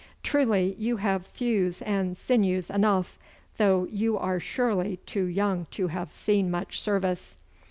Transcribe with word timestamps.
Truly 0.23 0.73
you 0.79 0.97
have 0.97 1.27
thews 1.27 1.83
and 1.83 2.17
sinews 2.17 2.71
enough, 2.71 3.19
though 3.57 3.83
you 3.91 4.17
are 4.17 4.39
surely 4.39 4.97
too 5.05 5.25
young 5.25 5.67
to 5.69 5.89
have 5.89 6.11
seen 6.11 6.49
much 6.49 6.79
service. 6.81 7.37